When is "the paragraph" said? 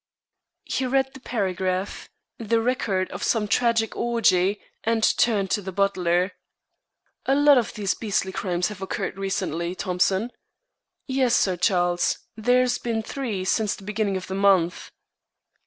1.13-2.09